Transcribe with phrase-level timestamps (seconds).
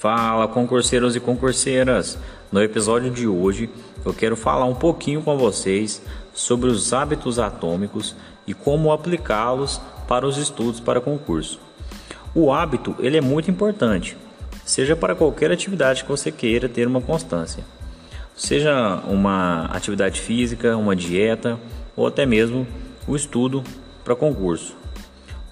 [0.00, 2.16] Fala, concurseiros e concurseiras!
[2.50, 3.68] No episódio de hoje
[4.02, 6.00] eu quero falar um pouquinho com vocês
[6.32, 8.16] sobre os hábitos atômicos
[8.46, 9.78] e como aplicá-los
[10.08, 11.60] para os estudos para concurso.
[12.34, 14.16] O hábito ele é muito importante,
[14.64, 17.62] seja para qualquer atividade que você queira ter uma constância,
[18.34, 21.60] seja uma atividade física, uma dieta
[21.94, 22.66] ou até mesmo
[23.06, 23.62] o estudo
[24.02, 24.74] para concurso.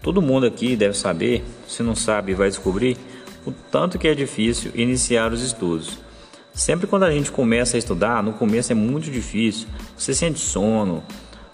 [0.00, 2.96] Todo mundo aqui deve saber, se não sabe, vai descobrir
[3.46, 5.98] o tanto que é difícil iniciar os estudos.
[6.52, 9.68] Sempre quando a gente começa a estudar, no começo é muito difícil.
[9.96, 11.02] Você sente sono,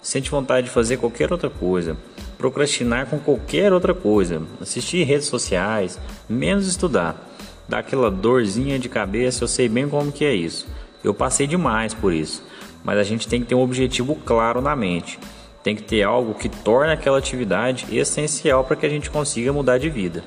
[0.01, 1.95] sente vontade de fazer qualquer outra coisa,
[2.37, 7.23] procrastinar com qualquer outra coisa, assistir redes sociais, menos estudar.
[7.67, 10.65] Dá aquela dorzinha de cabeça, eu sei bem como que é isso.
[11.03, 12.43] Eu passei demais por isso,
[12.83, 15.19] mas a gente tem que ter um objetivo claro na mente.
[15.63, 19.77] Tem que ter algo que torne aquela atividade essencial para que a gente consiga mudar
[19.77, 20.23] de vida.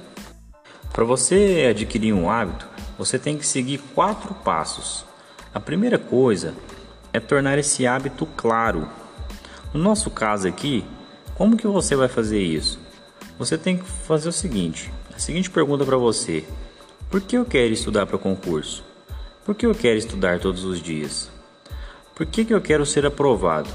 [0.92, 2.66] Para você adquirir um hábito,
[2.98, 5.04] você tem que seguir quatro passos.
[5.54, 6.54] A primeira coisa
[7.12, 8.88] é tornar esse hábito claro.
[9.72, 10.84] No nosso caso aqui,
[11.34, 12.78] como que você vai fazer isso?
[13.38, 16.44] Você tem que fazer o seguinte: a seguinte pergunta para você:
[17.08, 18.84] Por que eu quero estudar para concurso?
[19.44, 21.30] Por que eu quero estudar todos os dias?
[22.16, 23.70] Por que, que eu quero ser aprovado?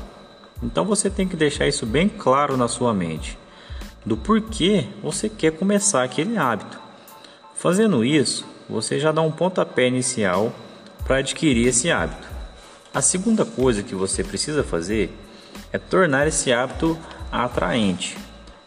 [0.62, 3.38] Então você tem que deixar isso bem claro na sua mente,
[4.06, 6.85] do porquê você quer começar aquele hábito.
[7.56, 10.54] Fazendo isso, você já dá um pontapé inicial
[11.06, 12.28] para adquirir esse hábito.
[12.94, 15.18] A segunda coisa que você precisa fazer
[15.72, 16.98] é tornar esse hábito
[17.32, 18.18] atraente.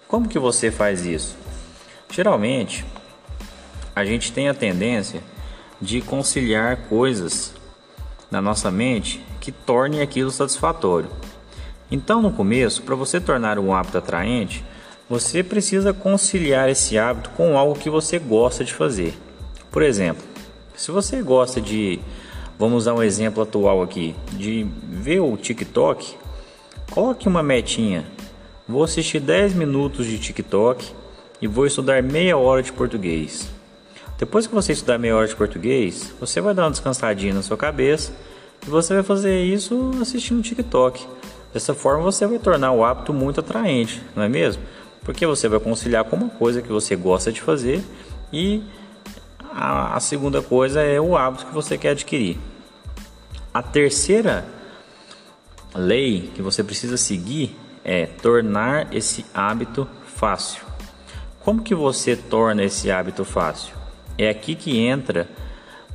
[0.09, 1.37] Como que você faz isso?
[2.11, 2.85] Geralmente,
[3.95, 5.23] a gente tem a tendência
[5.81, 7.55] de conciliar coisas
[8.31, 11.11] na nossa mente que tornem aquilo satisfatório.
[11.91, 14.65] Então, no começo, para você tornar um hábito atraente,
[15.09, 19.15] você precisa conciliar esse hábito com algo que você gosta de fazer.
[19.71, 20.23] Por exemplo,
[20.77, 21.99] se você gosta de,
[22.59, 26.15] vamos usar um exemplo atual aqui, de ver o TikTok,
[26.91, 28.05] coloque uma metinha.
[28.69, 30.93] Vou assistir 10 minutos de TikTok
[31.41, 33.49] e vou estudar meia hora de português.
[34.19, 37.57] Depois que você estudar meia hora de português, você vai dar uma descansadinha na sua
[37.57, 38.13] cabeça
[38.67, 41.07] e você vai fazer isso assistindo TikTok.
[41.55, 44.63] Dessa forma você vai tornar o hábito muito atraente, não é mesmo?
[45.09, 47.83] Porque você vai conciliar com uma coisa que você gosta de fazer
[48.31, 48.63] e
[49.51, 52.37] a, a segunda coisa é o hábito que você quer adquirir.
[53.53, 54.45] A terceira
[55.75, 60.63] lei que você precisa seguir é tornar esse hábito fácil.
[61.41, 63.75] Como que você torna esse hábito fácil?
[64.19, 65.27] É aqui que entra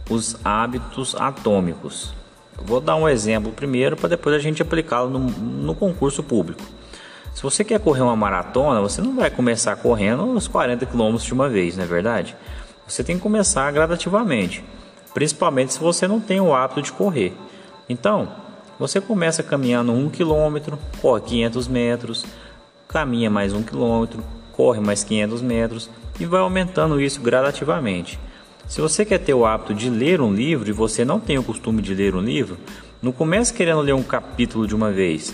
[0.09, 2.15] os hábitos atômicos.
[2.57, 6.63] vou dar um exemplo primeiro para depois a gente aplicá-lo no, no concurso público.
[7.33, 11.33] Se você quer correr uma maratona, você não vai começar correndo os 40 km de
[11.33, 12.35] uma vez, não é verdade?
[12.87, 14.63] Você tem que começar gradativamente,
[15.13, 17.33] principalmente se você não tem o hábito de correr.
[17.89, 18.29] Então,
[18.77, 22.25] você começa caminhando 1 km, corre 500 metros,
[22.87, 24.19] caminha mais 1 km,
[24.51, 25.89] corre mais 500 metros
[26.19, 28.19] e vai aumentando isso gradativamente.
[28.67, 31.43] Se você quer ter o hábito de ler um livro e você não tem o
[31.43, 32.57] costume de ler um livro,
[33.01, 35.33] não comece querendo ler um capítulo de uma vez.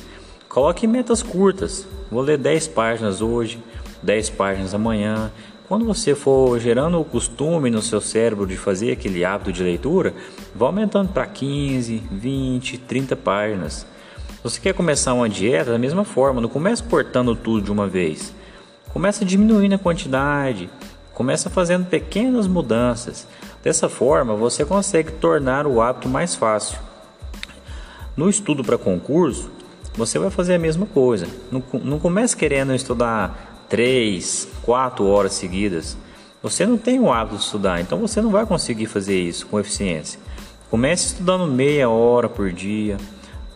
[0.49, 1.85] Coloque metas curtas.
[2.09, 3.63] Vou ler 10 páginas hoje,
[4.01, 5.31] 10 páginas amanhã.
[5.67, 10.11] Quando você for gerando o costume no seu cérebro de fazer aquele hábito de leitura,
[10.55, 13.85] vá aumentando para 15, 20, 30 páginas.
[14.37, 17.85] Se você quer começar uma dieta, da mesma forma, não comece cortando tudo de uma
[17.85, 18.33] vez.
[18.91, 20.67] Começa diminuindo a quantidade,
[21.13, 23.27] começa fazendo pequenas mudanças.
[23.61, 26.79] Dessa forma, você consegue tornar o hábito mais fácil.
[28.17, 29.51] No estudo para concurso,
[29.99, 31.27] você vai fazer a mesma coisa.
[31.51, 35.97] Não, não comece querendo estudar 3, 4 horas seguidas.
[36.41, 39.59] Você não tem o hábito de estudar, então você não vai conseguir fazer isso com
[39.59, 40.17] eficiência.
[40.71, 42.97] Comece estudando meia hora por dia,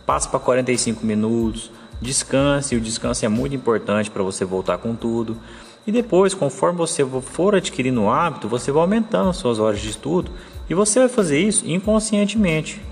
[0.04, 5.38] passe para 45 minutos, descanse, o descanso é muito importante para você voltar com tudo.
[5.86, 10.30] E depois, conforme você for adquirindo o hábito, você vai aumentando suas horas de estudo
[10.68, 12.82] e você vai fazer isso inconscientemente.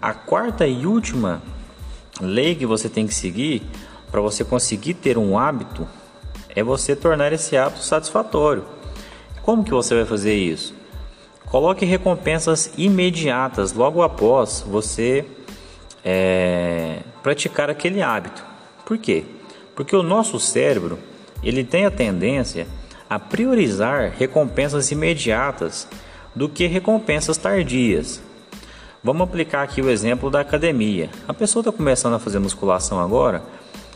[0.00, 1.42] A quarta e última
[2.20, 3.62] lei que você tem que seguir
[4.10, 5.86] para você conseguir ter um hábito
[6.54, 8.64] é você tornar esse hábito satisfatório.
[9.42, 10.74] Como que você vai fazer isso?
[11.46, 15.24] Coloque recompensas imediatas logo após você
[16.04, 18.44] é, praticar aquele hábito.
[18.84, 19.24] Por quê?
[19.74, 20.98] Porque o nosso cérebro
[21.42, 22.66] ele tem a tendência
[23.08, 25.88] a priorizar recompensas imediatas
[26.34, 28.20] do que recompensas tardias.
[29.02, 31.08] Vamos aplicar aqui o exemplo da academia.
[31.26, 33.42] A pessoa está começando a fazer musculação agora,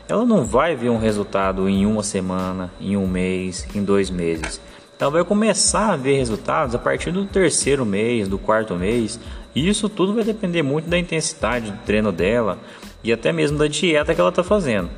[0.09, 4.61] ela não vai ver um resultado em uma semana, em um mês, em dois meses.
[4.95, 9.19] Então vai começar a ver resultados a partir do terceiro mês, do quarto mês.
[9.55, 12.59] E isso tudo vai depender muito da intensidade do treino dela
[13.03, 14.89] e até mesmo da dieta que ela está fazendo.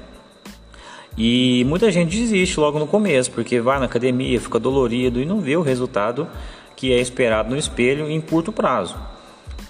[1.16, 5.40] E muita gente desiste logo no começo, porque vai na academia, fica dolorido e não
[5.40, 6.28] vê o resultado
[6.76, 8.96] que é esperado no espelho em curto prazo.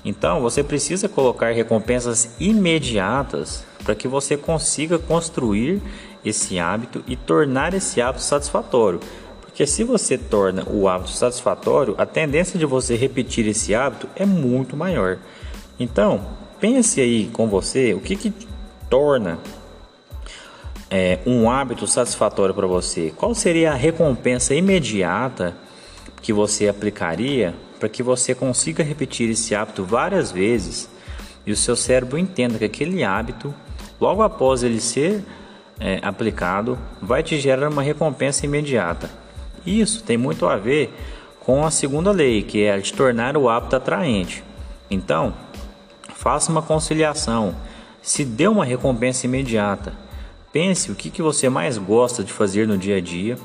[0.05, 5.81] Então você precisa colocar recompensas imediatas para que você consiga construir
[6.25, 9.01] esse hábito e tornar esse hábito satisfatório.
[9.41, 14.27] Porque se você torna o hábito satisfatório, a tendência de você repetir esse hábito é
[14.27, 15.19] muito maior.
[15.79, 16.27] Então,
[16.61, 18.33] pense aí com você o que, que
[18.91, 19.39] torna
[20.91, 23.12] é, um hábito satisfatório para você.
[23.17, 25.55] Qual seria a recompensa imediata
[26.21, 27.55] que você aplicaria
[27.85, 30.89] para que você consiga repetir esse hábito várias vezes
[31.45, 33.53] e o seu cérebro entenda que aquele hábito,
[34.01, 35.23] logo após ele ser
[35.79, 39.11] é, aplicado, vai te gerar uma recompensa imediata.
[39.67, 40.95] Isso tem muito a ver
[41.41, 44.43] com a segunda lei, que é a de tornar o hábito atraente.
[44.91, 45.35] Então,
[46.15, 47.55] faça uma conciliação.
[48.01, 49.93] Se dê uma recompensa imediata,
[50.51, 53.37] pense o que, que você mais gosta de fazer no dia a dia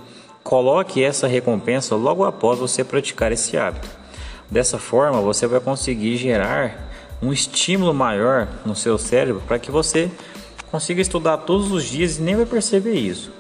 [0.44, 4.00] Coloque essa recompensa logo após você praticar esse hábito.
[4.50, 6.90] Dessa forma, você vai conseguir gerar
[7.22, 10.10] um estímulo maior no seu cérebro para que você
[10.72, 13.32] consiga estudar todos os dias e nem vai perceber isso.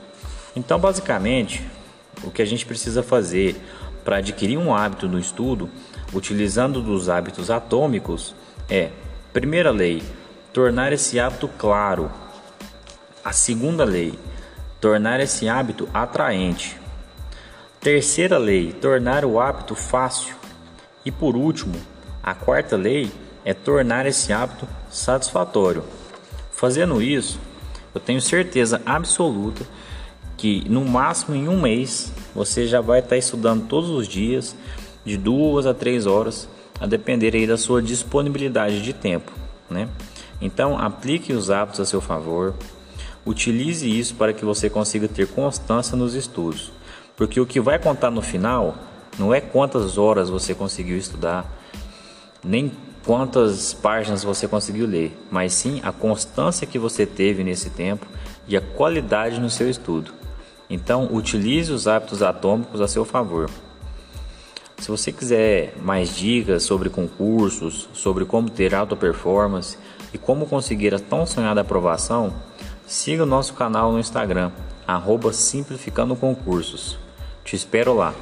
[0.56, 1.63] Então, basicamente,
[2.23, 3.56] o que a gente precisa fazer
[4.03, 5.69] para adquirir um hábito no estudo,
[6.13, 8.35] utilizando dos hábitos atômicos,
[8.69, 8.89] é:
[9.31, 10.03] primeira lei,
[10.53, 12.12] tornar esse hábito claro.
[13.23, 14.17] A segunda lei,
[14.79, 16.77] tornar esse hábito atraente.
[17.79, 20.35] Terceira lei, tornar o hábito fácil.
[21.06, 21.75] E por último,
[22.22, 23.12] a quarta lei
[23.46, 25.84] é tornar esse hábito satisfatório.
[26.51, 27.40] Fazendo isso,
[27.94, 29.66] eu tenho certeza absoluta
[30.38, 34.56] que no máximo em um mês você já vai estar estudando todos os dias,
[35.04, 36.48] de duas a três horas,
[36.80, 39.31] a depender aí da sua disponibilidade de tempo,
[39.69, 39.90] né?
[40.42, 42.54] Então aplique os hábitos a seu favor,
[43.25, 46.72] utilize isso para que você consiga ter constância nos estudos.
[47.18, 48.78] Porque o que vai contar no final
[49.19, 51.45] não é quantas horas você conseguiu estudar,
[52.44, 52.71] nem
[53.06, 58.07] quantas páginas você conseguiu ler, mas sim a constância que você teve nesse tempo
[58.48, 60.13] e a qualidade no seu estudo.
[60.69, 63.50] Então, utilize os hábitos atômicos a seu favor.
[64.77, 69.77] Se você quiser mais dicas sobre concursos, sobre como ter alta performance
[70.13, 72.33] e como conseguir a tão sonhada aprovação,
[72.88, 74.51] siga o nosso canal no Instagram,
[75.33, 76.98] Simplificando Concursos.
[77.44, 78.13] Te espero lá.